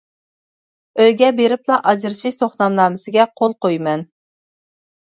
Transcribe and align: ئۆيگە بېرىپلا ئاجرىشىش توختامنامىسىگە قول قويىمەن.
ئۆيگە 1.03 1.29
بېرىپلا 1.41 1.77
ئاجرىشىش 1.91 2.41
توختامنامىسىگە 2.43 3.31
قول 3.43 3.57
قويىمەن. 3.67 4.09